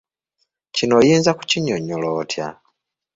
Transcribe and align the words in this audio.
Kino 0.75 0.93
oyinza 1.01 1.31
kukinnyonnyola 1.37 2.07
otya? 2.19 2.47